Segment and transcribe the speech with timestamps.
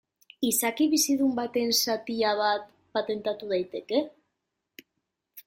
[0.47, 2.65] Izaki bizidun baten zatia bat
[2.97, 4.03] patentatu daiteke?